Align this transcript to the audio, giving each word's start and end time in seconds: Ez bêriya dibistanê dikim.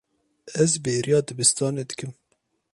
Ez 0.63 0.71
bêriya 0.83 1.19
dibistanê 1.27 1.83
dikim. 1.89 2.11